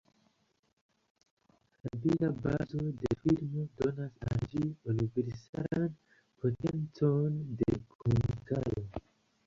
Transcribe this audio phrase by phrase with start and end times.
[1.83, 5.89] La vida bazo de filmo donas al ĝi universalan
[6.43, 7.73] potencon de
[8.05, 8.89] komunikado.